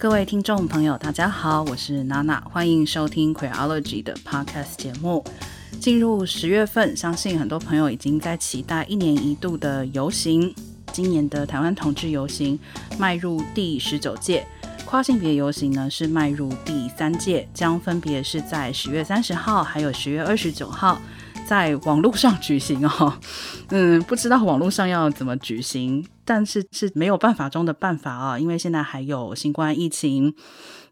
[0.00, 5.22] 各位听众朋友，大家好，我是娜娜，欢迎收听 Queerology 的 Podcast 节目。
[5.78, 10.54] 进入十月份，相信很多朋友已经在期待一年一度的游行。
[10.90, 12.58] 今年的台湾同志游行
[12.98, 14.46] 迈入第十九届，
[14.86, 20.98] 跨性别游行呢是迈入第三届，将分别是在十月三十号还有十月二十九号。
[21.50, 23.12] 在网络上举行哦，
[23.70, 30.32] 嗯，不知道网络上要怎么举行，但是是没有办法中的办法啊，因为现在还有新冠疫情，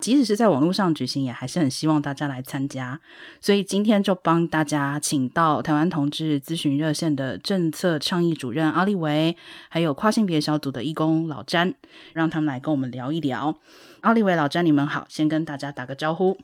[0.01, 2.99] 即使是在网络上举行，也还是很希望大家来参加。
[3.41, 9.37] 所以今天就帮大家请到台湾同志咨询热线的政策倡议主任奥利维，
[9.69, 11.73] 还有跨性别小组的义工老詹，
[12.15, 13.57] 让他们来跟我们聊一聊。
[14.01, 16.37] 奥利维、老詹，你们好，先跟大家打个招呼。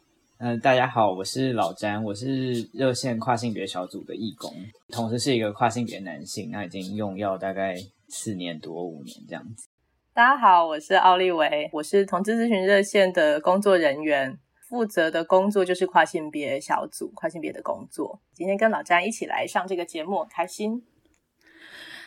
[0.46, 4.52] 嗯、大家好，我是老詹，我是热线跨性别小组的义工，
[4.90, 7.74] 同时是一个跨性别男性，那已经用药大概
[8.08, 9.66] 四年多五年这样子。
[10.12, 14.38] 大家好，我是奥利维，我是同志咨询热线的工作人员，
[14.69, 18.20] 负责的工作就是跨性别小组、跨性别的工作。
[18.34, 20.82] 今天跟老詹一起来上这个节目，开心。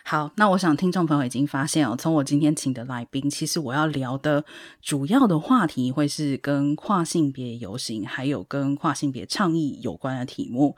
[0.09, 4.45] 好，那我想听众朋友已经发现哦，从我今天请的来宾，其实我要聊的
[4.81, 10.77] 主要的话题会是跟跨性别游行，还有跟跨性别倡议有关的题目。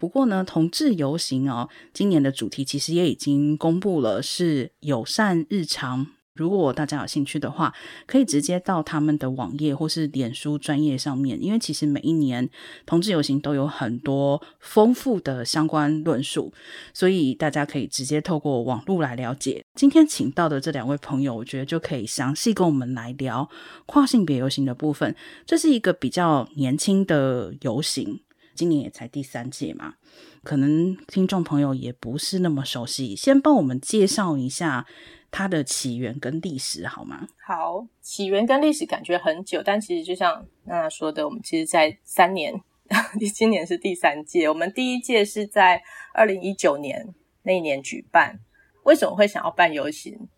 [0.00, 6.06] 不过呢，同志游行哦，今年的主题其实也已经公布了，是友善日常。
[6.40, 7.74] 如果大家有兴趣的话，
[8.06, 12.48] 可以直接到他们的网页或是脸书专页上面，因为其实每一年
[12.86, 16.50] 同志游行都有很多丰富的相关论述，
[16.94, 19.62] 所以大家可以直接透过网络来了解。
[19.74, 23.46] 今天请到的这两位朋友，我觉得就可以详细跟我们来聊
[23.84, 25.14] 跨性别游行的部分。
[25.44, 28.20] 这是一个比较年轻的游行，
[28.54, 29.96] 今年也才第三届嘛，
[30.42, 34.86] 可能听众朋友也不是那么熟悉，先帮我们介绍一下。
[35.30, 37.28] 它的起源跟历史好吗？
[37.46, 42.60] 好，起源跟历史感觉很久，但其实就像娜娜说的，我们其实，在三年，
[43.34, 44.48] 今年是第三届。
[44.48, 45.82] 我们第一届是在
[46.12, 47.14] 二零一九年
[47.44, 48.40] 那一年举办。
[48.84, 50.28] 为什么会想要办游行？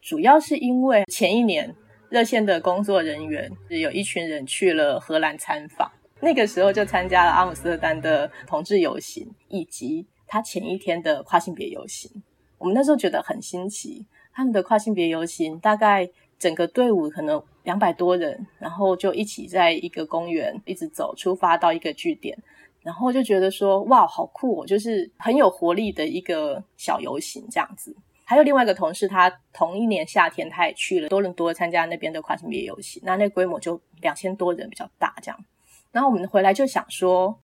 [0.00, 1.74] 主要是因为前一年
[2.10, 5.90] 热线的工作人员有一群人去了荷兰参访，
[6.20, 12.22] 那个时候就参加了阿姆斯特丹的同志游行，以及他前一天的跨性别游行。
[12.58, 14.06] 我们那时候觉得很新奇。
[14.36, 16.06] 他们的跨性别游行，大概
[16.38, 22.36] 整个队伍可能两百多人，然后就一起在一个公园一直走，出发到一个据点，
[22.82, 27.96] 然后就觉得说，哇，好酷哦，就是很有活力的一个小游行这样子。
[28.24, 35.44] 还有另外一个同事，他同一年夏天他也去了多伦多参加那边的跨性别游行，那那规模就两千多人，比较大这样。
[35.92, 37.40] 然后我们回来就想说，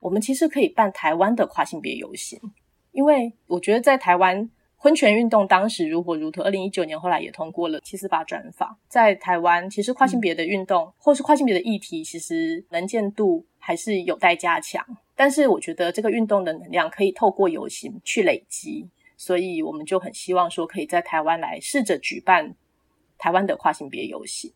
[0.00, 2.40] 我们其实可以办台湾的跨性别游行，
[2.90, 4.50] 因为我觉得在台湾。
[4.82, 8.76] 婚权运动当时如火如荼，二零一九年后来也通过了七四八专法。
[8.88, 14.84] 在台湾，其实跨性别的运动、嗯、或是跨性别的议题，其实能见度还是有待加强。
[15.14, 22.56] 但是我觉得这个运动的能量可以透过游行去累积，所以我们就很希望说，可以在台湾来试着举办
[23.18, 24.52] 台湾的跨性别游行。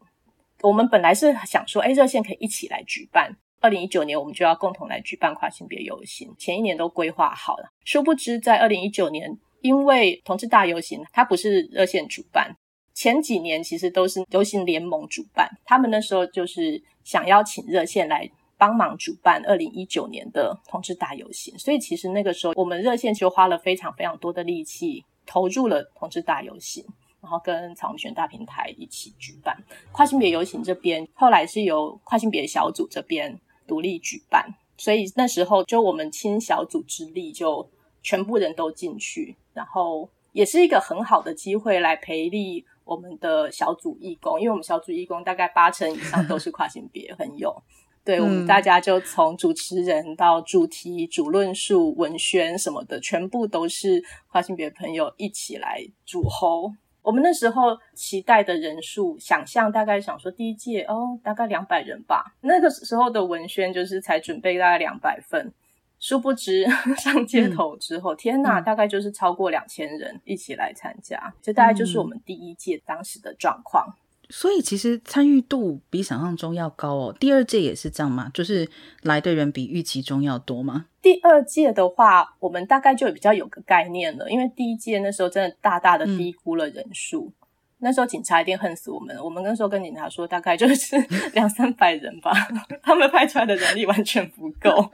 [0.62, 3.36] 我们本来是想说，哎，热线可以一起来举办。
[3.60, 7.70] 二零一九年我们就要共同来举办跨性别游行，前一年都规划好了。
[7.84, 9.38] 殊不知在二零一九年。
[9.66, 12.56] 因为同志大游行，它不是热线主办，
[12.94, 15.50] 前几年其实都是游行联盟主办。
[15.64, 26.84] 他们那时候就是想邀请热线来帮忙主办二零一九年的同志大游行，所以其实那个时候我们热线就花了非常非常多的力气投入了同志大游行，
[27.20, 29.56] 然后跟草莓选大平台一起举办
[29.90, 30.62] 跨性别游行。
[30.62, 34.48] 这边后来是由跨性别小组这边独立举办，
[34.78, 37.68] 所以那时候就我们倾小组之力，就
[38.00, 39.36] 全部人都进去。
[39.56, 47.62] 然后也是一个很好的机会来培力我们的小组义工，因为我们小组义工大概八成以上都是跨性别朋友，
[48.04, 56.70] 对，我们大家就从主持人到主题、主论述、文宣什么的，全部都是跨性别朋友一起来主吼。
[57.02, 62.34] 我们那时候期待的人数，想象大概想说第一届哦，大概两百人吧。
[62.40, 65.52] 那个时候的文宣就是才准备大概两百份。
[65.98, 66.66] 殊不知
[66.98, 73.94] 上街头之后，嗯、天哪，大概就是超过两千人一起来参加，嗯、这大概就是我们第一届当时的状况。
[74.28, 77.16] 所以其实参与度比想象中要高哦。
[77.20, 78.28] 第二届也是这样吗？
[78.34, 78.68] 就是
[79.02, 80.86] 来的人比预期中要多吗？
[81.00, 87.32] 第二届的话，我们大概就比较有个概念了，因为第一届那时候真的大大的低估了人数。
[87.40, 87.45] 嗯
[87.78, 89.16] 那时候警察一定恨死我们。
[89.22, 90.96] 我们那时候跟警察说，大概就是
[91.34, 92.32] 两三百人吧，
[92.82, 94.90] 他们派出来的人力完全不够。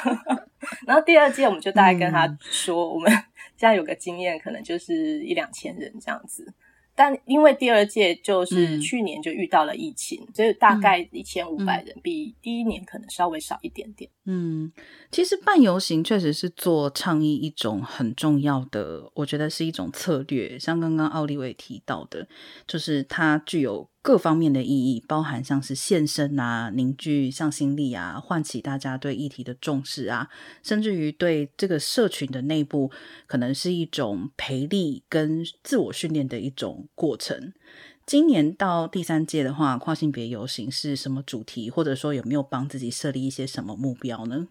[0.86, 6.52] 然后第二届我们就大概跟他说，我们现在有个经验，可能就是一两千人这样子。
[6.98, 14.10] 但因为第二届就是去年就遇到了疫情，所以、嗯、大概一千五百人，比第一年可能稍微少一点点。
[14.24, 14.72] 嗯，
[15.12, 20.58] 其实办游行确实是做倡议一种很重要的，我觉得是一种策略。
[20.58, 22.26] 像刚刚奥利维提到的，
[22.66, 30.28] 就是它具有各方面的意义，包含像是现身啊、凝聚向心力啊、唤起大家对议题的重视啊，
[30.62, 32.90] 甚至于对这个社群的内部，
[33.26, 37.52] 可能是一种培力跟自我训练的一种过程。
[38.06, 41.68] 今年到第三届的话，跨性别游行是什么主题？
[41.68, 44.48] 或者说有没有帮自己设立一些什么目标呢？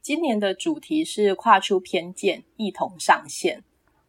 [0.00, 3.64] 今年的主题是跨出偏见，一同上线。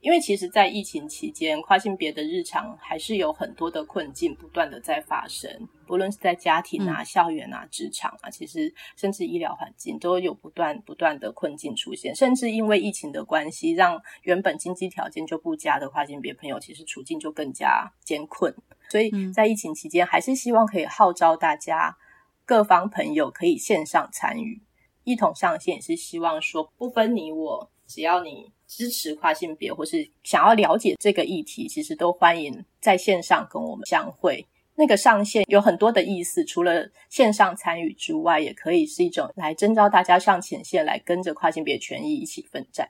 [0.07, 18.55] 因为其实，在疫情期间，跨性别的日常还是有很多的困境不断的在发生，不论是在家庭啊、校园啊、职场啊，其实甚至医疗环境都有不断不断的困境出现，甚至因为疫情的关系，让原本经济条件就不佳的跨性别朋友，其实处境就更加艰困。
[18.89, 21.97] 所以在疫情期间，还是希望可以号召大家
[22.45, 24.61] 各方朋友可以线上参与，
[25.03, 28.53] 一同上线，也是希望说不分你我，只要你。
[28.67, 34.45] 支持跨性别，或是想要了解这个议题，其实都欢迎在线上跟我们相会。
[34.75, 42.87] 那个上线有很多的意思，除了线上参与之外，也可以是一种来征召大家上前线，来跟着跨性别权益一起奋战。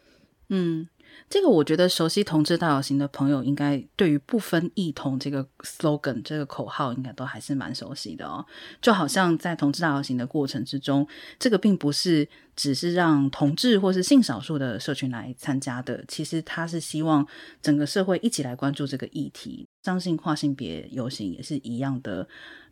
[0.50, 0.90] 嗯。
[1.30, 8.46] 这个我觉得熟悉同志大游行的朋友，应该对于不分异同这个 slogan 这个口号，应该都还是蛮熟悉的哦。
[8.82, 17.28] 就好像在同志大游行的过程之中，这个并不是只是让同志或是性少数的社群来参加的，其实他是希望
[17.62, 19.68] 整个社会一起来关注这个议题。
[19.84, 22.28] 相信跨性别游行也是一样的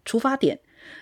[0.06, 0.59] 出发点。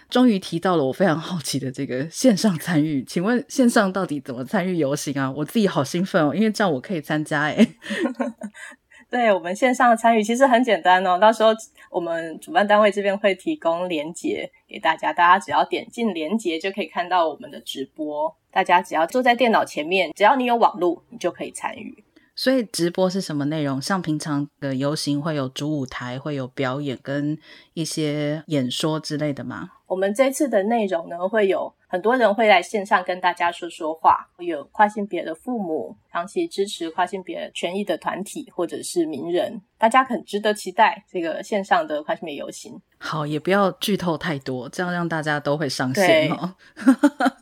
[0.10, 5.32] 终于提到了我非常好奇的这个线上参与，请问线上到底怎么参与游行啊？
[5.32, 7.58] 我自己好兴奋哦，因为这样我可以参加哎。
[9.10, 11.52] 对，我们线上参与其实很简单哦，到时候
[11.92, 18.36] 我们主办单位这边会提供连接给大家，大家只要点进连接就可以看到我们的直播。
[18.50, 22.04] 大家只要坐在电脑前面，只要你有网络，你就可以参与。
[22.36, 23.82] 所以直播是什么内容？
[23.82, 27.38] 像平常的游行会有主舞台，会有表演跟
[27.74, 29.70] 一些演说之类的吗？
[29.86, 42.82] 我们这次的内容呢，会有很多人会来线上跟大家说说话，有跨性别的父母，长期支持跨性别权益的团体，或者是名人，大家很值得期待这个线上的跨性别游行。
[42.98, 46.56] 好，也不要剧透太多，这样让大家都会上线哦。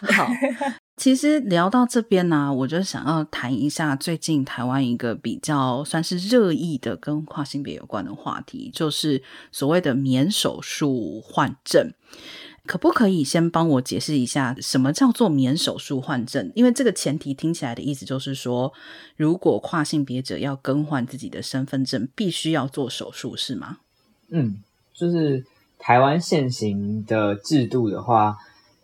[0.16, 0.26] 好。
[0.98, 9.22] 其实聊到这边呢、我就想要谈一下最近台湾一个比较算是热议的跟跨性别有关的话题，就是
[9.52, 11.92] 所谓的免手术换证。
[12.66, 16.50] 可不可以先帮我解释一下什么叫做免手术换证？
[16.56, 18.72] 因为这个前提听起来的意思就是说，
[19.16, 23.78] 如果跨性别者要更换自己的身份证，必须要做手术，是吗？
[24.30, 24.58] 嗯，
[24.92, 25.44] 就是
[25.78, 28.36] 台湾现行的制度的话。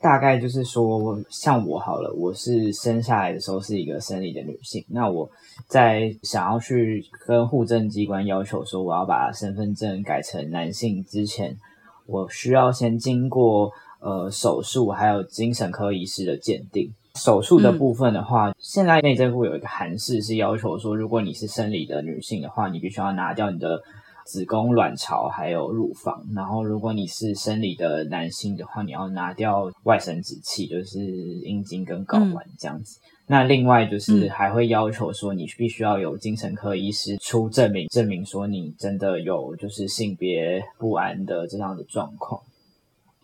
[0.05, 4.85] 大概就是说，像我好了，我是生下来的时候是一个生理的女性。
[4.87, 5.27] 那我
[5.67, 11.57] 在想要去跟户政机关要求说，我要把身份证改成男性之前，
[12.05, 16.93] 我需要先经过呃手术，还有精神科医师的鉴定。
[17.15, 23.81] 手术的部分的话，嗯、现在内政部有一个函释是要求说，如果你是生理的女性的话，你必须要拿掉你的。
[24.25, 32.99] 子宫、卵巢还有乳房，然后如果你是生理的男性的话，你要拿掉外生殖器，就是阴茎跟睾丸这样子。
[33.01, 42.41] 嗯、那另外就是还会要求说，你必须要有精神科医师出证明，证明说你真的有就是性别不安的这样的状况。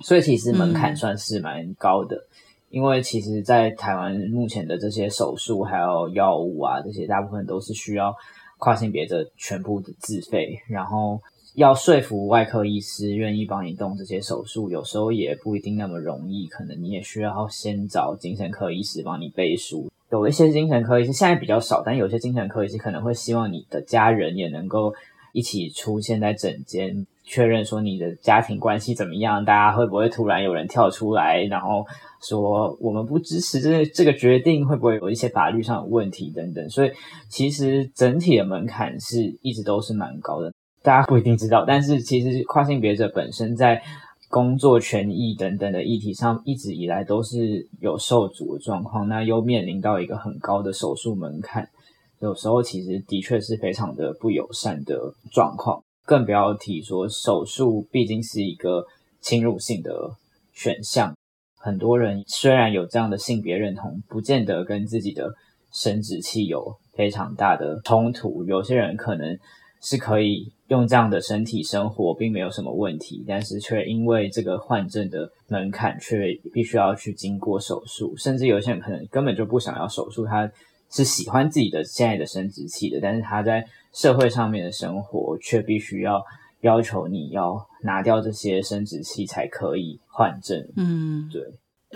[0.01, 2.29] 所以其实门槛算是蛮高的，嗯、
[2.71, 8.15] 因为其实，在台湾目前的这些手术还有药物啊，这些大部分都是需要。
[8.61, 11.21] 跨性别者全部的自费，然后
[11.55, 16.47] 要说服外科医师愿意帮你动这些手术，有时候也不一定那么容易。
[16.47, 19.91] 可能你也需要先找精神科医师帮你背书。
[20.11, 24.93] 有一些精神科医师现在比较少，但有些精神科医师可能会希望你的家人也能够
[25.33, 31.85] 一起出现在诊间，确认说你的家庭关系怎么样，大家会不会突然有人跳出来，然后。
[32.23, 36.69] 说我们不支持这这个决定，会不会有一些法律上的问题等等？
[36.69, 36.91] 所以
[37.31, 41.65] 其实整体的门槛是一直都是蛮高的，大家不一定知道。
[41.67, 43.83] 但是其实跨性别者本身在
[44.29, 49.09] 工作权益等等的议题上，一直以来都是有受阻的状况。
[49.09, 51.71] 那又面临到一个很高的手术门槛，
[52.19, 55.83] 有时候其实的确是非常的不友善的状况。
[56.05, 58.85] 更不要提说手术毕竟是一个
[59.21, 60.11] 侵入性的
[60.53, 61.15] 选项。
[61.57, 65.35] 很多人虽然有这样的性别认同，不见得跟自己的
[65.73, 68.45] 生殖器有非常大的冲突。
[68.45, 69.39] 有些人可能
[69.83, 80.51] 是可以用这样的身体生活，并没有什么问题，但是却因为这个换证的门槛，却必须要去经过手术，甚至有些人可能根本就不想要手术，他
[80.91, 86.25] 是喜欢自己的现在的生殖器的，但是他在社会上面的生活却必须要
[86.61, 90.67] 要求你要拿掉这些生殖器才可以换证。
[90.77, 91.43] 嗯，对。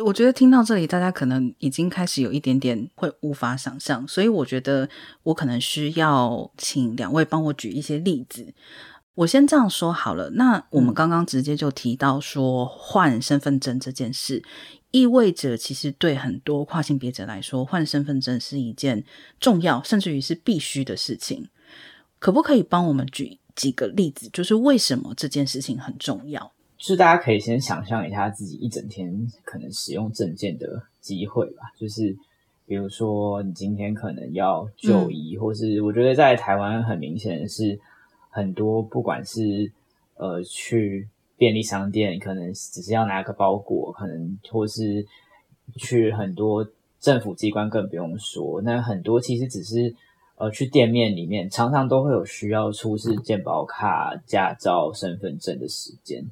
[0.05, 4.89] 我觉得听到这里，大家可能已经开始有一点点会无法想象，所以我觉得
[5.23, 8.53] 我可能需要请两位帮我举一些例子。
[9.15, 10.31] 我先这样说好了。
[10.31, 14.43] 那我们刚刚直接就提到说，换身份证这件事，
[14.91, 19.05] 意味着其实对很多跨性别者来说，换身份证是一件
[19.39, 21.49] 重要，甚至于是必须的事情。
[22.25, 26.41] 可不可以帮我们举几个例子，就是为什么这件事情很重要？
[26.79, 31.71] 就是大家可以先想象一下自己一整天可能使用证件的机会吧。
[31.77, 32.17] 就是
[32.65, 37.79] 比如说你今天可能要就医，嗯、或是我觉得在台湾很明显的是
[38.31, 39.71] 很多不管是
[40.17, 45.07] 呃去便利商店，可能只是要拿个包裹，可能或是
[45.77, 46.67] 去很多
[46.99, 48.63] 政府机关更不用说。
[48.63, 49.95] 那很多其实只是
[50.37, 56.25] 呃去店面里面，常常都会有需要出示健保卡、驾照、身份证的时间。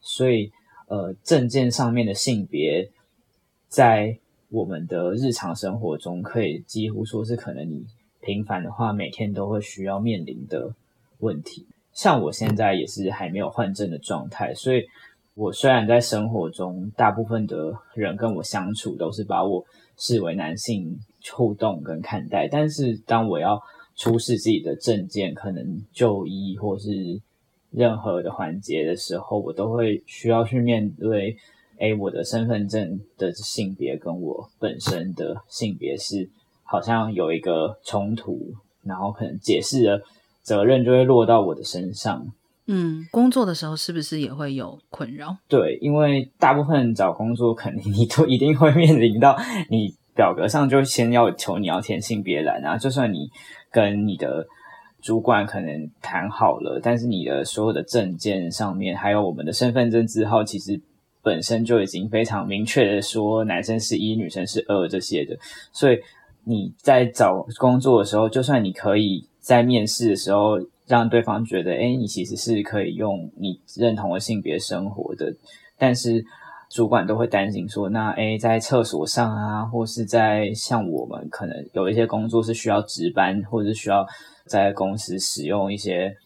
[0.00, 0.50] 所以，
[0.88, 2.90] 呃，证件上面的性别，
[3.68, 4.18] 在
[4.50, 7.86] 我们的日常生活中，可以几乎说是可能你
[8.20, 10.74] 频繁的话，每天都会需要面临的
[11.18, 11.66] 问题。
[11.92, 14.86] 像我现在也是还没有换证的状态，所以
[15.34, 19.64] 我虽然在生活中，大部分的人跟我相处都是把我
[19.96, 20.98] 视为男性
[21.34, 23.62] 互动跟看待，但是当我要
[23.96, 27.20] 出示自己的证件，可能就医或是。
[27.74, 31.34] 任何的环节的时候，我都会需要去面对，
[31.78, 36.28] 哎，我的身份证的性别跟我本身的性别是
[36.64, 38.52] 好像有一个冲突，
[38.82, 40.02] 然后可能解释的
[40.42, 42.30] 责任就会落到我的身上。
[42.66, 45.38] 嗯，工作的时候是不是也会有困扰？
[45.48, 49.34] 对，因为大部分人找工作，肯定你都一定会面临到，
[49.70, 53.30] 你表格上就先要求你要填性别栏啊，就算你
[53.70, 54.46] 跟你的。
[55.04, 60.80] 主管可能谈好了，但是你的所有的证件上面，还有我们的身份证字号，其实
[61.24, 65.36] 本身就已经非常明确的说男生是一，女生是二这些的。
[65.72, 65.98] 所以
[66.44, 75.34] 你在找工作的时候，就算你可以在面试的时候让对方觉得，诶，你其实是可以用你认同的性别生活的，
[75.76, 76.24] 但是
[76.72, 84.04] 主管都会担心说，那诶，在厕所上啊，或是在像我们可能有一些工作是需要值班，或者是需要。
[84.44, 86.16] 在公司使用一些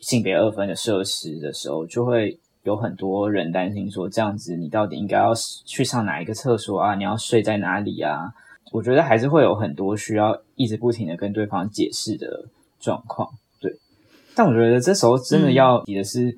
[0.00, 5.34] 性别二分的设施的时候，就会有很多人担心说，这样子你到底应该要
[5.66, 6.94] 去上哪一个厕所啊？
[6.94, 8.32] 你要睡在哪里啊？
[8.72, 12.46] 我觉得还是会有很多需要一直不停的跟对方解释的
[12.80, 13.28] 状况。
[13.60, 13.70] 对，
[14.34, 16.34] 但我觉得这时候真的要提的是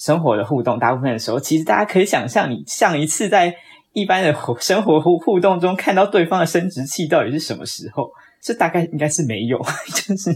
[0.00, 0.78] 生活的互动。
[0.78, 3.54] 大部分的时候，其实大家可以想象，你上一次在
[3.92, 8.10] 一般的生活互互动中看到对方的生殖器到底是什么时候？
[8.42, 9.58] 这大概应该是没有，
[9.92, 10.34] 就是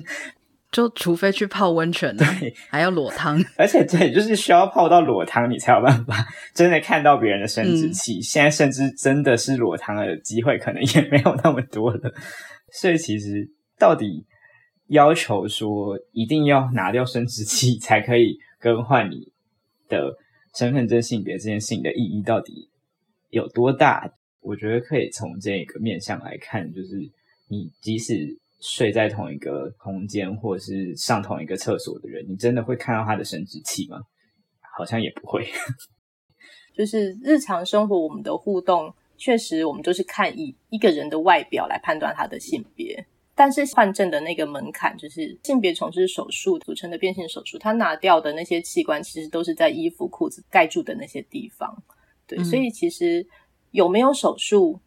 [0.70, 6.14] 就除非去泡温泉，对，还要裸汤，而且对，就是需要泡到裸汤，你才有办法
[6.52, 8.18] 真的看到别人的生殖器。
[8.18, 12.12] 嗯、现在甚至真的是裸汤的机会可能也没有那么多了，
[12.70, 14.26] 所以其实到底
[14.88, 19.32] 要求说一定要拿掉生殖器才可以更换你
[19.88, 20.16] 的
[20.56, 22.68] 身份证性别这件事情的意义到底
[23.30, 24.12] 有多大？
[24.40, 27.10] 我觉得可以从这个面向来看，就是。
[27.46, 28.26] 你即使
[28.58, 34.00] 睡在同一个空间，或者是上同一个厕所的人，你真的会看到他的生殖器吗？
[34.78, 35.46] 好像也不会。
[36.74, 43.06] 就是日常生活我们的互动，确实我们都是看以一个人的外表来判断他的性别。
[43.34, 51.82] 但是换证的那个门槛，就是性别重置手术组成的变性手术，他拿掉的那些器官，其实都是在衣服、裤子盖住的那些地方。
[52.26, 53.26] 对，嗯、所以其实
[53.70, 54.80] 有没有手术，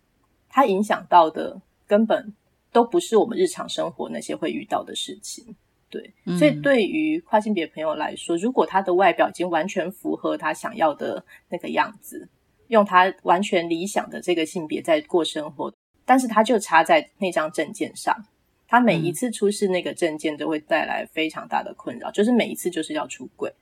[0.49, 2.33] 它影响到的根本。
[2.69, 5.55] 都不是我们日常生活那些会遇到的事情，
[5.89, 12.29] 对，嗯、所以对于跨性别朋友来说，如果他的外表已经完全符合他想要的那个样子，
[12.67, 15.73] 用他完全理想的这个性别在过生活，
[16.05, 18.15] 但是他就插在那张证件上，
[18.67, 23.53] 他每一次出示那个证件都会带来非常大的困扰，就是每一次就是要出柜。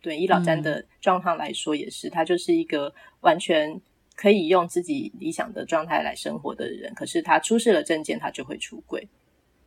[0.00, 3.80] 对，以老詹的状况来说也是，他就是一个完全。
[4.16, 9.08] 可以用自己理想的状态来生活的人，可是他出示了证件，他就会出柜。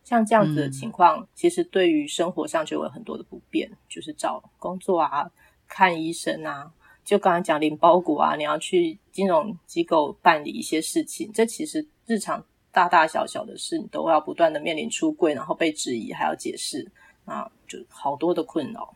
[0.06, 5.30] 像这样子的情况，嗯、其实对于生活上就有很多的不便，就是找工作啊、
[5.68, 6.72] 看医生啊，
[7.04, 12.46] 就刚才讲领包裹啊，你要去金融机构办理一些事情，这其实日常
[12.78, 16.88] 大大小小的事，你都要不断的面临出柜，然后被质疑，还要解释，
[17.26, 18.94] 那就好多的困扰。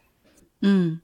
[0.62, 1.02] 嗯，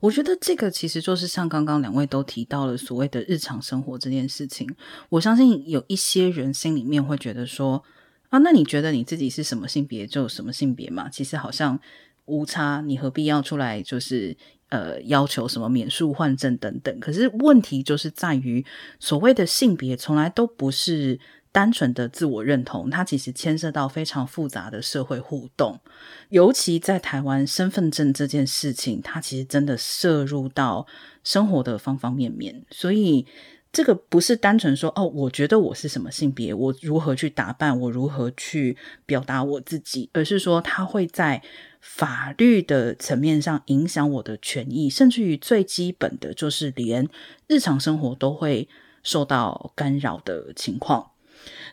[0.00, 4.68] 我觉得这个其实就是像刚刚两位都提到了所谓的日常生活这件事情。
[5.08, 7.82] 我相信有一些人心里面会觉得说
[8.28, 11.80] 啊，那你觉得你自己是什么性别就什么性别嘛，其实好像
[12.26, 14.36] 无差，你何必要出来就是。
[14.70, 18.62] 呃，要求什么免术换证等等，可是问题就是在于，
[19.00, 21.18] 所谓的性别从来都不是
[21.58, 25.80] 单纯的自我认同，它其实牵涉到非常复杂的社会互动，
[26.28, 30.86] 尤其在台湾，身份证这件事情，它其实真的涉入到
[31.24, 33.26] 生活的方方面面，所以。
[33.70, 38.74] 这个不是单纯说哦，我觉得我是什么性别，我如何去打扮，我如何去
[39.04, 41.42] 表达我自己，而是说它会在
[41.78, 47.06] 法律的层面上影响我的权益，甚至于最基本的就是连
[47.46, 48.66] 日常生活都会
[49.02, 51.10] 受到干扰的情况。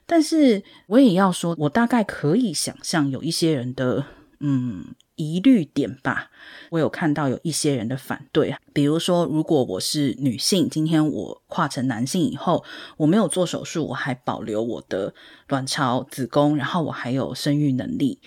[0.05, 4.05] 但是我也要说，我大概可以想象有一些人的
[4.39, 4.95] 嗯。
[5.17, 6.29] 疑虑点吧，
[6.72, 12.65] 我有看到有一些人的反对，比如说，如果我是女性，今天我跨成男性以后，
[12.98, 15.13] 我没有做手术，我还保留我的
[15.48, 18.19] 卵巢、子宫，然后我还有生育能力，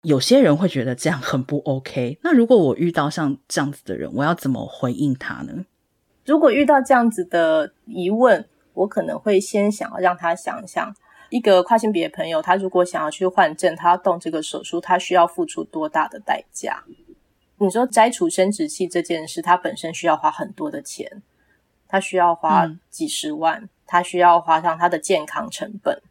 [0.00, 2.18] 有些人会觉得这样很不 OK。
[2.22, 5.66] 那如果我遇到像这样子的人，我要怎么回应他呢？
[6.24, 8.48] 如果遇到这样子的疑问，
[8.80, 10.94] 我可能会先想要让他想想。
[11.28, 16.82] 一个跨性别的朋友，他如果想要去换证，他要动这个手术，他需要付出多大的代价？
[17.58, 21.22] 你说摘除生殖器这件事，他本身需要花很多的钱，
[21.86, 26.02] 他需要花几十万，他需要花上他的健康成本。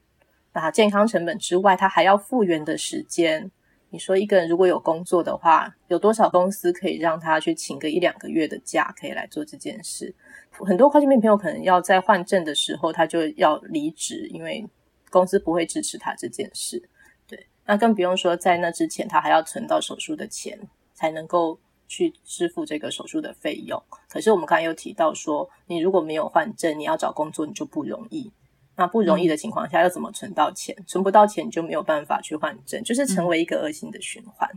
[0.53, 3.51] 那健康成本之外，他还要复原的时间。
[3.89, 10.13] 你说一个人如果有工作的话，有多少公司可以让他去请个一两个月的假，可以来做这件事？
[10.51, 14.67] 很多跨境朋友可能要在换证的时候，他就要离职，因为。
[15.11, 16.87] 公司不会支持他这件事，
[17.27, 20.55] 对，那更不用说在那之前，他还要存到手术的钱，
[20.93, 23.81] 才能够去支付这个手术的费用。
[24.07, 28.31] 可是我们刚才又提到说，你如果没有换证，你要找工作你就不容易。
[28.79, 30.75] 那不容易的情况下，要怎么存到钱？
[30.87, 34.49] 存不到钱，你就没有办法去换证，就是成为一个恶性的循环。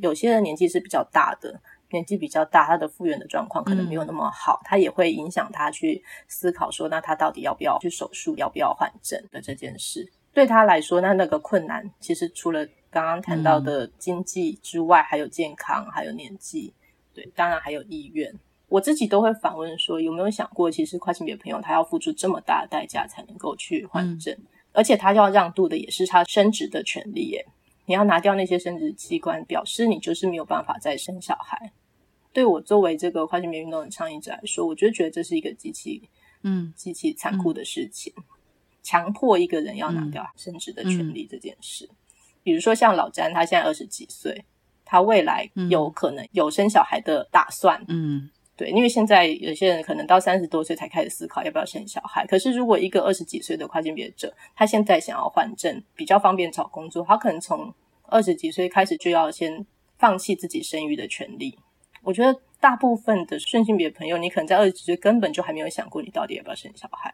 [0.00, 1.60] 有些人年纪是比较大的。
[1.90, 10.10] 年纪比较大，他的复原的状况可能没有那么好，他、嗯、也会影响他去思考说，那他到底要不要去手术，要不要换证的这件事。
[10.32, 16.74] 对他来说，那那个困难其实除了刚刚谈到的经济之外，还有健康，还有年纪，
[17.14, 18.34] 对，当然还有意愿。
[18.68, 27.46] 我自己都会反问说，有没有想过，其实跨性别朋友他要付出这么大的代价才能够去换证，嗯、而且他要让渡的也是他生殖的权利耶。
[27.88, 31.70] 你要拿掉那些生殖器官，表示你就是没有办法再生小孩。
[32.32, 36.02] 对我作为这个跨性别运动的倡议者来说，我就觉得这是一个极其
[36.42, 38.24] 嗯极其残酷的事情，嗯、
[38.82, 41.86] 强迫一个人要拿掉生殖的权利这件事。
[41.86, 41.96] 嗯、
[42.42, 44.44] 比如说像老詹，他现在二十几岁，
[44.84, 47.82] 他未来有可能有生小孩的打算。
[47.86, 52.26] 嗯，对，因为现在有些人可能到三十多岁才开始思考要不要生小孩。
[52.26, 57.72] 可是如果一个二十几岁的跨性别者，他现在想要换证，比较方便找工作，他可能从
[58.04, 59.66] 二十几岁开始就要先
[59.98, 61.58] 放弃自己生育的权利。
[62.02, 67.12] 我觉得大部分的顺性别朋友，你可能在二十几岁根本就还没有想过你到底要不要生小孩。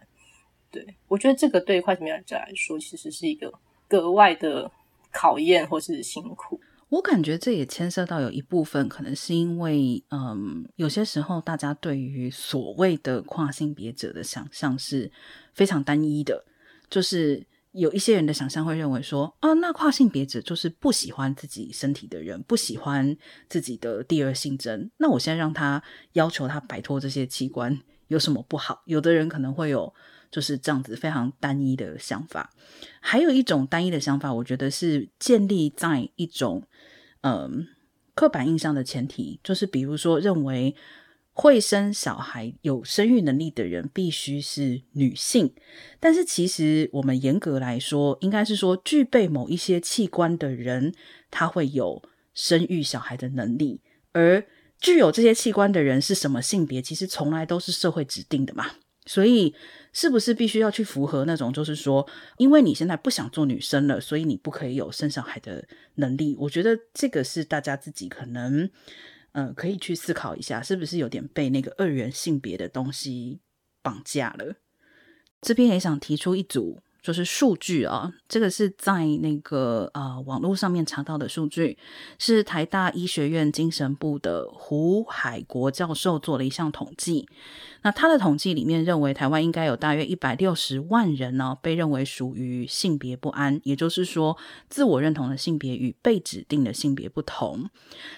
[0.71, 3.53] 对，我觉得这个对跨性别者来说，其实是一个
[3.89, 4.71] 格外的
[5.11, 6.61] 考验或是辛苦。
[6.93, 15.11] 我感觉这也牵涉到有一部分，可能是因为，嗯，有些时候大家对于所谓的跨性别者的想象是
[15.55, 16.45] 非常单一的，
[16.89, 17.47] 就是。
[17.73, 23.17] 有一些人的想象会认为说，啊，那跨性别者就是不喜欢自己身体的人，不喜欢
[23.49, 24.91] 自己的第二性征。
[24.99, 28.83] 那我现在让他要求他摆脱这些器官，有什么不好？
[28.85, 29.91] 有的人可能会有
[30.33, 32.51] 就是这样子非常单一的想法。
[32.99, 36.65] 还有一种单一的想法，我觉得是建立在一种
[37.21, 37.69] 嗯
[38.17, 40.75] 刻板印象的前提，就是比如说认为。
[41.35, 45.55] 会生小孩、有生育能力的人必须是女性，
[45.99, 50.93] 但是其实我们严格来说，应该是说具备某一些器官的人，
[51.31, 52.03] 他会有
[52.35, 53.81] 生育小孩的能力。
[54.13, 54.47] 而
[54.79, 58.67] 具有这些器官的人是什么性别，其实从来都是社会指定的嘛。
[59.07, 59.55] 所以，
[59.93, 66.37] 是不是必须要去符合那种，就是说，因为你现在不想做女生了，所以你不可以有生小孩的能力？
[66.39, 68.71] 我觉得这个是大家自己可能。
[69.35, 73.41] 嗯、可以去思考一下，是不是有点被那个二元性别的东西
[73.81, 74.57] 绑架了？
[75.41, 81.77] 这边也想提出一组就是数据啊，这个是在那个呃网络上面查到的数据，
[82.17, 87.29] 是台大医学院精神部的胡海国教授做了一项统计。
[87.83, 94.39] 那他的统计里面认为，台湾应该有大约一百六十万人呢，被认为属于性别不安，也就是说，
[94.69, 97.69] 自我认同的性别与被指定的性别不同。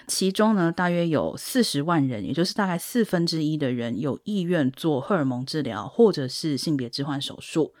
[0.05, 7.73] 其中呢，大约有四十万人，也就是大概四分之一的人有意愿做荷尔蒙治疗或者是性别置换手术。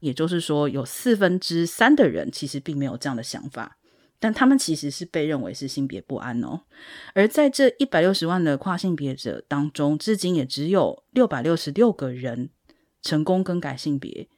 [0.00, 3.78] 也就是说，有四分之三的人其实并没有这样的想法，
[4.18, 6.62] 但他们其实是被认为是性别不安哦。
[7.14, 12.50] 而在这一百六十万的跨性别者当中，至今也只有六百六十六个人
[13.02, 14.28] 成功更改性别，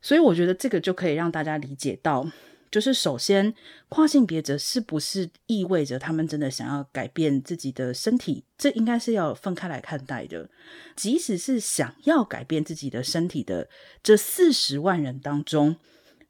[0.00, 2.30] 所以我觉得这个就可以让大家理解到。
[2.72, 3.54] 就是首先，
[3.90, 8.46] 跨性别者是不是意味着他们真的想要改变自己的身体？
[8.56, 10.48] 这应该是要分开来看待的。
[10.96, 13.68] 即使是想要改变自己的身体的
[14.02, 15.76] 这四十万人当中，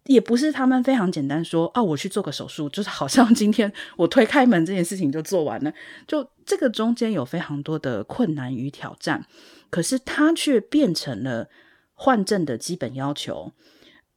[0.07, 5.73] 也不是他们非常简单说：“哦，我去做个手术，就是好像今天我推开门这件事情就做完了。”
[6.09, 9.25] 就这个中间有非常多的困难与挑战，
[9.71, 11.49] 可是它却变成了
[11.95, 13.53] 换证的基本要求，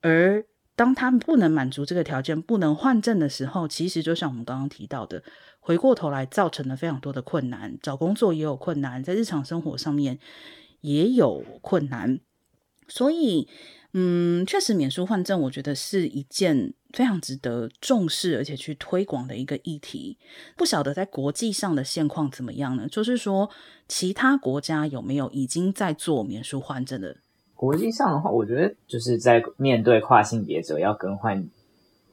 [0.01, 0.43] 而。
[0.75, 5.23] 当他们不能满足这个条件，不能换证的时候，其实就像我们刚刚提到的，
[5.59, 10.19] 回过头来造成了非常多的困难，找工作也有困难，在日常生活上面
[10.81, 12.19] 也有困难。
[12.87, 13.47] 所以，
[13.93, 20.19] 嗯，确实免书换证，我觉得是一件非常值得重视而且去推广的一个议题。
[20.55, 22.87] 不晓得在国际上的现况怎么样呢？
[22.87, 23.49] 就是说，
[23.87, 27.17] 其他国家有没有已经在做免书换证的？
[27.55, 31.47] 国际上的话，我觉得就是在面对跨性别者要更换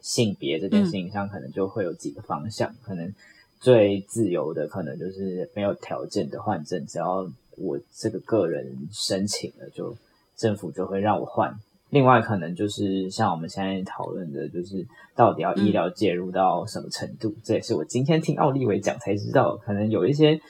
[0.00, 2.72] 性别这件事情上，可能就会有几个方向。
[2.82, 3.12] 可能
[3.58, 7.28] 最自由的，可能就是没有条件的换证，只要
[7.58, 9.96] 我这个个人申请了，就
[10.36, 11.52] 政府就会让我换。
[11.90, 17.34] 另外，可能就是像我们现在讨论的，就是到底要医疗介入到什么程度？
[17.42, 20.40] 这也是我今天听奥利维讲才知道，可能有一些。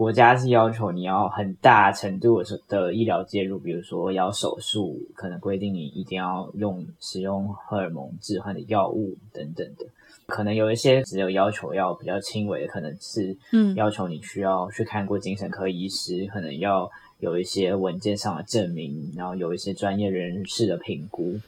[0.00, 9.84] 国家是要求你要很大程度的的医疗介入，比如说要手术，可能规定你一定要用使用荷尔蒙置换的药物等等的。
[10.24, 21.38] 可能有一些只有要求要比较轻微的，可能是嗯要求你需要去看过精神科医师，可能要有一些文件上的证明，然后有一些专业人士的评估。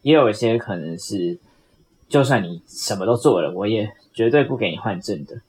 [0.00, 1.38] 也有一些可能是，
[2.08, 5.40] 就算你什么都做了，我也绝对不给你换证的。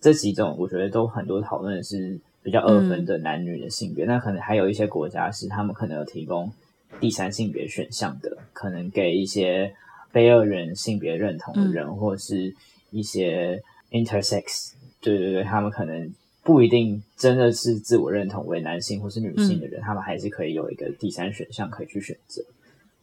[0.00, 6.52] 这几种我觉得都很多讨论的是比较二分的男女的性别，嗯、那可能还有一些国家是他们可能有提供
[7.00, 9.74] 第三性别选项的，可能给一些
[10.10, 12.54] 非二元性别认同的人，嗯、或是
[12.90, 22.42] 一些 intersex，对对对，他们可能不一定真的是自我认同为男性或是女性的人，嗯、他们还是可以有一个第三选项可以去选择，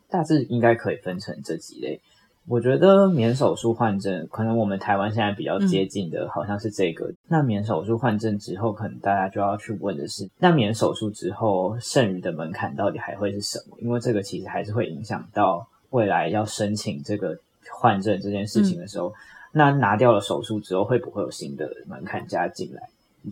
[0.09, 1.99] 大致应该可以分成这几类。
[2.47, 7.07] 我觉得免手术换证，可能我们台湾现在比较接近的，好像是这个。
[7.07, 13.75] 嗯、那免手术换证之后，可能大家就要去问的是，那免手术之后剩余的门槛到底还会是什么？
[13.81, 17.35] 因为这个其实还是会影响到未来要申请这个
[17.71, 19.13] 换证这件事情的时候，嗯、
[19.51, 22.81] 那拿掉了手术之后，会不会有新的门槛加进来？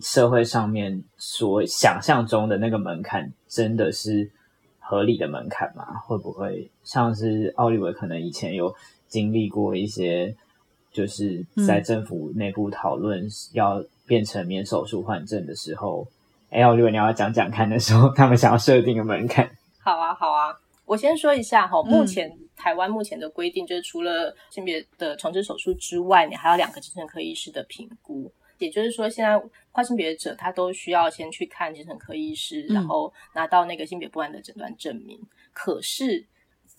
[0.02, 4.28] 社会上面所想象中的那个门槛，真的是
[4.84, 5.84] 合理的门槛嘛？
[6.06, 8.74] 会不会像是奥利维可能以前有。
[9.06, 10.34] 经历过一些，
[10.90, 16.04] 就是在政府内部讨论要变成免手术换证的时候，
[16.50, 19.48] 哎、嗯，奥利维你要讲讲看的时候，他们想要设定的门槛。
[19.78, 20.52] 好啊，好啊，
[20.84, 29.40] 我先说一下哈，目前、嗯、台湾目前的规定就是，除了性别的重置手术之外，你还有两个精神科医师的评估，也就是说，现在
[29.72, 35.20] 跨性别者他都需要先去看精神科医师，嗯、然后拿到那个性别不安的诊断证明。
[35.52, 36.26] 可是。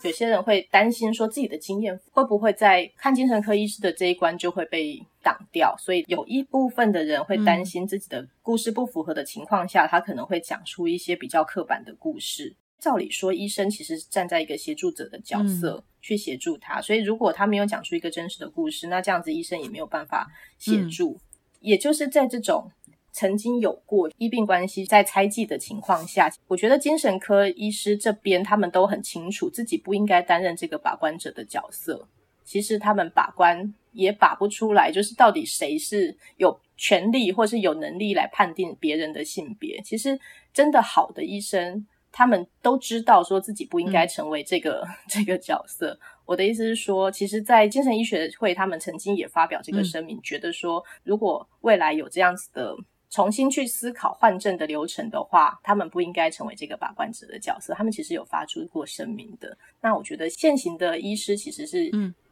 [0.04, 12.54] 有些人会担心说自己的经验会不会在看精神科医师的这一关就会被挡掉，所以有一部分的人会担心自己的故事不符合的情况下，他可能会讲出一些比较刻板的故事。
[12.78, 21.18] 照理说，医生其实是站在一个协助者的角色去协助他，所以如果他没有讲出一个真实的故事，那这样子医生也没有办法协助。
[21.66, 22.72] 也就是在这种。
[23.18, 32.10] 曾经有过医病关系在猜忌的情况下，我觉得精神科医师这边他们都很清楚自己不应该担任这个把关者的角色。
[32.44, 39.80] 其实他们把关也把不出来，就是到底谁是有权利或是有能力来判定别人的性别。
[39.82, 40.20] 其实
[40.54, 45.98] 真的好的医生，他们都知道说自己不应该成为这个、嗯、 这个角色。
[46.26, 52.76] 我的意思是说，其实，在精神医学会，他们曾经也发表这个声明，嗯、觉得说如果未来有这样子的。
[53.12, 57.74] 重新去思考换证的流程的话，他们不应该成为这个把关者的角色。
[57.74, 59.58] 他们其实有发出过声明的。
[59.80, 61.90] 那我觉得现行的医师其实是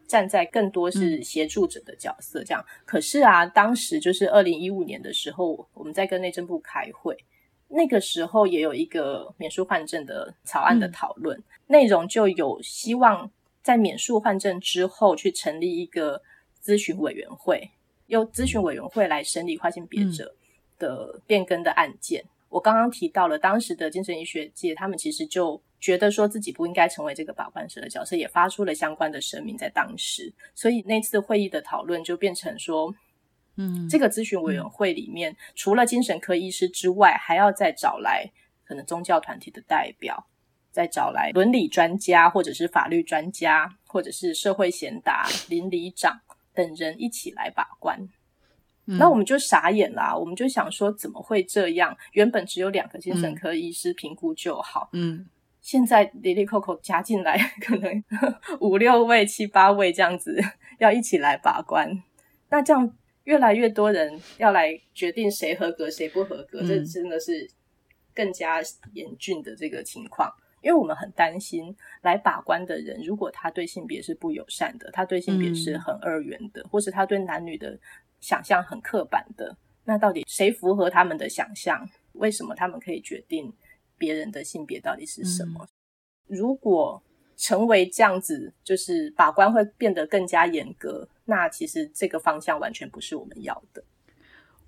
[0.08, 2.66] 站在更多是协助者的角色，这样。
[2.86, 7.16] 可是啊，当时就是二零一五年的时候，我们在跟内政部开会。
[7.70, 13.32] 那个时候也有一个免书换证的草案的讨论，嗯、内容就有希望
[13.64, 16.22] 在免诉换证之后去成立一个
[16.64, 17.72] 咨询委员会，
[18.08, 20.36] 由咨询委员会来审理跨性别者
[20.78, 22.22] 的变更的案件。
[22.22, 30.32] 嗯、我刚刚提到了当时的精神医学界，他们其实就觉得说自己不应该成为这个把关者的角色，也发出了相关的声明在当时。
[30.54, 32.94] 所以那次会议的讨论就变成说。
[33.56, 38.28] 嗯，这个咨询委员会里面，嗯、除了精神科医师之外，还要再找来
[38.66, 40.26] 可能宗教团体的代表，
[40.74, 46.20] 再找来伦理专家，或者是法律专家，或者是社会贤达、邻里长
[46.54, 47.98] 等人一起来把关。
[48.88, 51.96] 嗯、那我们就傻眼啦，我们就想说，怎么会这样？
[52.12, 55.26] 原本只有两个精神科医师评估就好，嗯，
[55.62, 58.04] 现在里里扣扣加进来，可能
[58.60, 60.38] 五六位、七八位这样子，
[60.80, 62.04] 要一起来把关，
[62.50, 62.94] 那这样。
[63.24, 67.50] 越来越多人要来决定谁合格谁不合格，嗯、这真的是
[68.14, 70.30] 更加严峻的这个情况。
[70.64, 77.78] 因为我们很担心来把关的人，如果他对性别是不友善的，他对性别是很二元的，嗯、或是他对男女的
[78.22, 81.88] 想象很刻板的，那到底谁符合他们的想象？
[82.14, 83.52] 为什么他们可以决定
[83.98, 85.66] 别人的性别到底是什么？
[85.66, 85.68] 嗯、
[86.38, 87.04] 如果
[87.36, 91.08] 成为这样子，就是把关会变得更加严格。
[91.26, 93.84] 那其实这个方向完全不是我们要的。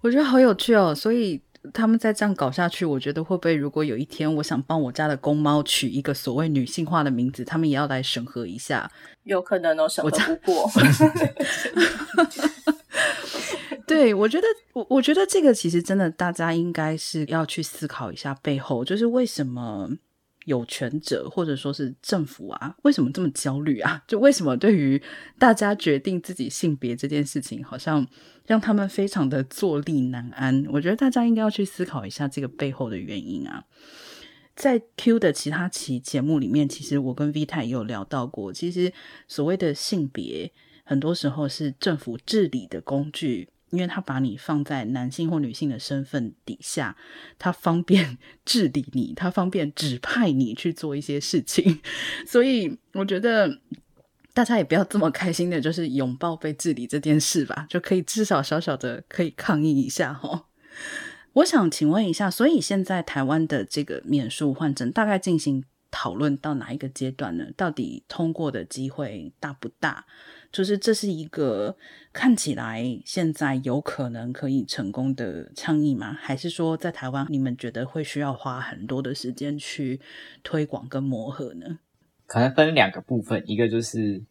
[0.01, 0.93] 我觉得好有趣哦。
[0.93, 1.41] 所以
[1.73, 8.89] 他们再这样搞下去，我觉得会不会如果有一天我想帮我家的公猫取一个所谓女性化的名字，他们也要来审核一下？
[9.23, 10.69] 有可能哦，审核不过。
[13.87, 19.89] 对，我觉得我我觉得这个其实真的大家应该是要去思考一下背后，就是为什么。
[20.45, 24.01] 有权者或者说是政府啊，为什么这么焦虑啊？
[24.07, 25.01] 就为什么对于
[25.37, 28.07] 大家决定自己性别这件事情，好像
[28.47, 30.65] 让他们非常的坐立难安？
[30.69, 33.65] 我觉得大家应该要去思考一下这个背后的原因啊。
[34.55, 38.93] 在 Q 的其他期节目里面，其实我跟 V 太也有聊到过，其实
[39.27, 40.49] 所谓的性别，
[40.85, 43.49] 很多时候是政府治理的工具。
[43.71, 46.95] 因为他把你放在男性或女性的身份底下，
[47.37, 51.81] 他方便 治理你，他方便指派你去做一些事情，
[52.25, 53.59] 所以我觉得
[54.33, 60.45] 大家也不要这么开心的，就是拥抱被治理这件事吧，就可以至少小小的可以抗议一下哦。
[61.33, 65.65] 我想请问一下，所以现在台湾的这个免术换证大概进行
[65.97, 67.45] 讨论到哪一个阶段呢？
[67.55, 70.05] 到底通过的机会大不大？
[70.51, 71.77] 就是这是一个
[72.11, 76.13] 看起来现在有可能可以成功的倡议吗？
[76.13, 80.01] 还是说在台湾你们觉得会需要花很多的时间去
[80.43, 81.79] 推广跟磨合呢？
[82.27, 84.21] 可能分两个部分，一个就是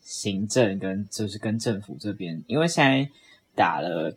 [0.00, 3.08] 行政跟就是跟政府这边，因为现在
[3.54, 4.16] 打了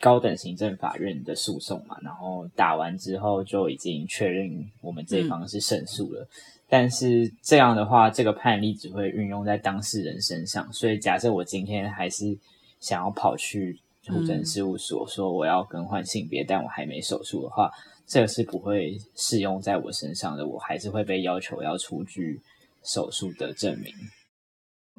[0.00, 6.22] 高等行政法院的诉讼嘛，然后打完之后就已经确认我们这一方是胜诉了。
[6.22, 6.28] 嗯
[6.68, 10.68] 但是这样的话，这个判例只会运用在当事人身上。
[10.72, 12.36] 所以，假设我今天还是
[12.80, 13.78] 想要跑去
[14.08, 17.70] 户政事务所说我要更换性别，嗯、但我还没手术的话，
[18.04, 20.44] 这个是不会适用在我身上的。
[20.44, 22.40] 我还是会被要求要出具
[22.82, 23.94] 手术的证明。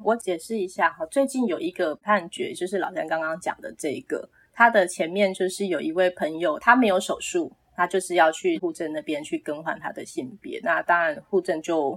[0.02, 4.26] 我解释一下哈，最近有一个判决，就是老詹刚刚讲的这个，
[4.58, 7.52] 他的前面就是有一位朋友，他没有手术。
[7.76, 11.96] 他就是要去户政那边去更换他的性别，那当然户政就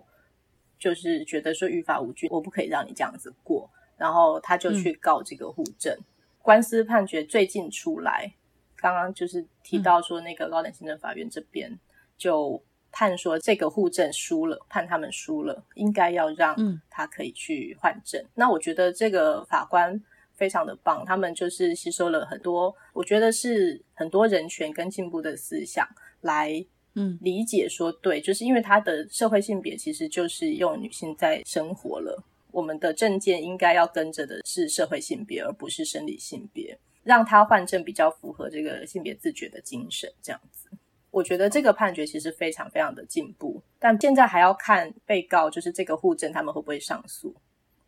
[0.78, 5.92] 就是觉得说于法无据，我不可以让你这样子过，然后他就去告这个户政。
[5.92, 6.06] 嗯、
[6.44, 8.32] 官司判决最近出来，
[8.76, 11.76] 刚刚就是提到说那个高等行政法院这边
[12.16, 16.56] 就判说这个户政输了，判他们输了，应该要让
[16.92, 18.22] 他可以去换证。
[18.22, 20.00] 嗯、那我觉得这个法官。
[20.42, 25.88] 非常的棒，他们就是吸收了很多，我觉得是很多人权跟进步的思想
[26.22, 40.72] 来，嗯，理解说对，嗯、就是因为他的社会性别其实就是用女性在生活了，我们的证件应该要跟着的是社会性别，而不是生理性别，让他换证比较符合这个性别自觉的精神，这样子，
[41.12, 47.36] 我觉得这个判决其实非常非常的进步，但现在还要看被告就是这个户证他们会不会上诉。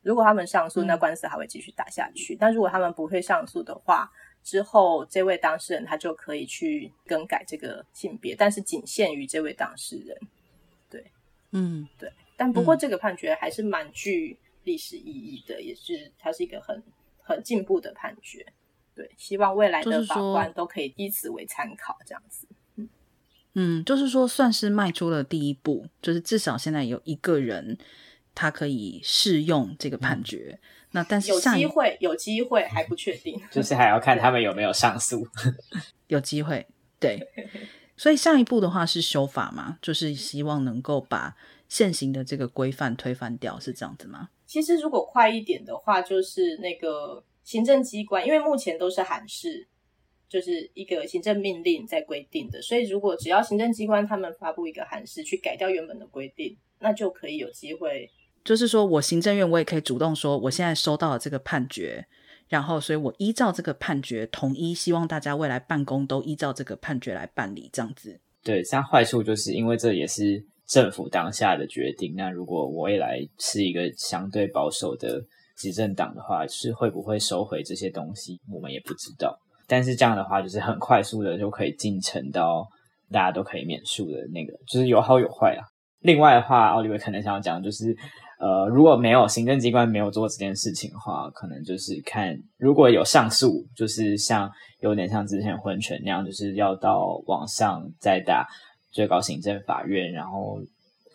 [0.04, 2.36] 如果他们上诉，那官司还会继续打下去。
[2.36, 4.12] 嗯、但如果他们不会上诉的话，
[4.44, 10.18] 之后这位当事人他就可以去更改这个性别，但是仅限于这位当事人。
[10.90, 11.12] 对，
[11.52, 12.12] 嗯，对。
[12.36, 16.84] 但不过这个判决还是蛮具历史意义的，嗯、也是它是一个很
[17.22, 18.46] 很进步的判决。
[18.96, 22.48] 对，希望未来的法官都可以以此为参考，这样子。
[22.76, 22.90] 嗯
[23.56, 27.78] 嗯，就是说算是迈出了第一步，就是至少现在有一个人
[28.36, 30.52] 他可以适用这个判决。
[30.52, 30.60] 嗯、
[30.92, 35.28] 那但是有机会，有机会还不确定， 就是还要看他们有没有上诉。
[36.08, 36.66] 有机会，
[37.00, 37.20] 对。
[37.96, 41.36] 所以上一步的话是修法嘛，就是希望能够把
[41.70, 44.30] 现行的这个规范推翻掉，是这样子吗？
[44.48, 49.68] 其实如果快一点的话，就是那个行政机关，因为目前都是函释，
[50.28, 58.10] 就是一个行政命令在规定的，所以如果只要行政机关他们发布一个函释去改掉原本的规定，那就可以有机会。
[58.44, 62.06] 就是说我行政院我也可以主动说，我现在收到了这个判决。
[62.50, 68.20] 然后，所以我依照这个判决，统一希望大家未来办公都依照这个判决来办理，这样子。
[68.44, 72.14] 对，像坏处就是因为这也是政府当下的决定。
[72.16, 75.20] 那如果我未来是一个相对保守的
[75.58, 79.36] 执政党的话，是会不会收回这些东西，我们也不知道。
[79.66, 82.68] 但是这样的话，就是很快速的就可以进程到
[83.10, 85.64] 大家都可以免诉的那个，就是有好有坏啊。
[86.04, 87.98] 另外的话，奥利维可能想要讲就是。
[88.40, 98.46] 呃，如果没有行政机关没有做这件事情的话，可能就是看如果有上诉，就是像有点像之前婚权那样，就是要到网上再打
[98.92, 100.60] 最高行政法院，然后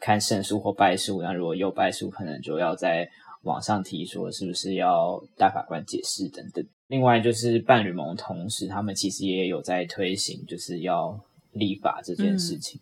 [0.01, 1.20] 看胜诉或败诉。
[1.20, 3.07] 那如果有败诉，可能就要在
[3.42, 6.64] 网上提说是不是要大法官解释等等。
[6.87, 11.20] 另外就是伴侣盟同时，他们其实也有在推行，就是要
[11.53, 12.81] 立法这件事情。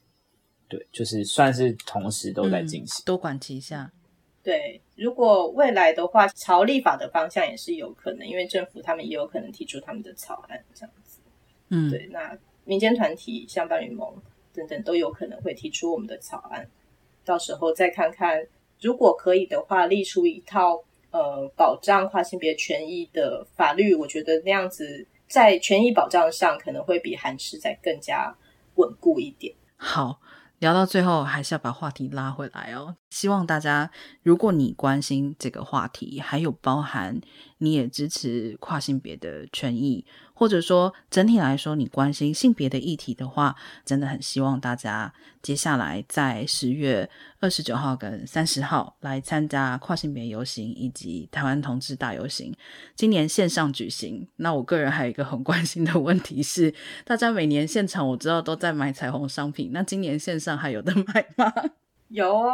[0.68, 3.92] 对，就是算是同时都在进行，多管齐下。
[4.42, 11.18] 对，如果未来的话，朝立法的方向也是有可能，因为政府他们也有可能提出他们的草案这样子。
[11.68, 14.14] 嗯，对，那民间团体像伴侣盟
[14.52, 16.68] 等等都有可能会提出我们的草案，
[17.24, 18.46] 到时候再看看，
[18.80, 28.36] 如果可以的话，立出一套呃保障跨性别权益的法律，我觉得那样子在权益保障上可能会比韩式再更加
[28.76, 29.52] 稳固一点。
[29.76, 30.20] 好。
[30.58, 32.96] 聊到最后，还是要把话题拉回来哦。
[33.10, 33.90] 希望大家，
[34.22, 37.20] 如果你关心这个话题，还有包含
[37.58, 40.04] 你也支持跨性别的权益。
[40.38, 47.08] 或者说，整体来说，你关心性别的议题的话，真的很希望大家接下来在十月
[47.40, 52.54] 二十九号跟三十号来参加跨性别游行以及台湾同志大游行。
[52.94, 56.74] 今年线上举行，那我个人还有一个很关心的问题是，
[57.06, 61.50] 大家每年现场我知道都在买彩虹商品，那今年线上还有得买吗？
[62.08, 62.44] 有，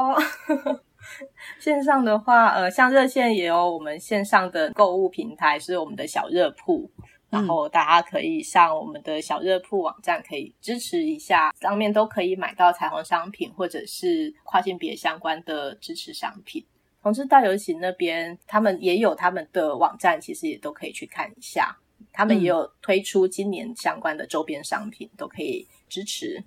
[1.58, 6.90] 线上的话，呃，像热线也有我们线上的购物平台，是我们的小热铺。
[7.30, 16.62] 然后大家可以上我们的小热铺网站，可以支持一下，上面都可以买到彩虹商品或者是跨性别相关的支持商品。
[17.02, 21.74] 同志大游行那边，他们也有他们的网站，其实也都可以去看一下。
[22.12, 26.44] 他们也有推出今年相关的周边商品，都可以支持。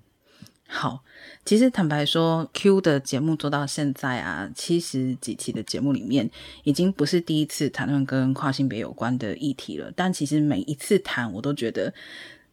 [0.66, 1.02] 好，
[1.44, 6.30] 其实坦白说，Q 的节目做到现在啊，七十几期的节目里面，
[6.64, 9.92] 已经不是第一次谈论跟跨性别有关的议题了。
[9.94, 11.94] 但其实每一次谈，我都觉得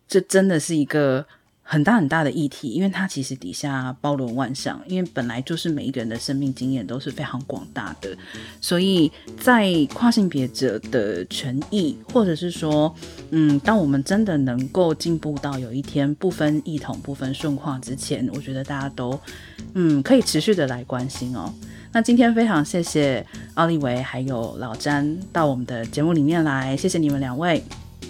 [0.08, 1.26] 这真的是一个。
[1.65, 8.15] 很大很大的议题，因为它其实底下包罗万象，因为本来就是每一个人的生命经验都是非常广大的，
[8.60, 12.93] 所以在跨性别者的权益，或者是说，
[13.32, 19.19] 嗯，当我们真的能够进步到有一天不分异统、不分顺化之前，我觉得大家都，
[19.73, 21.52] 嗯，可以持续的来关心哦。
[21.93, 27.63] 那今天非常谢谢奥利维还有老詹到我们的节目里面来，谢谢你们两位，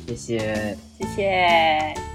[0.07, 2.12] 谢谢，谢谢。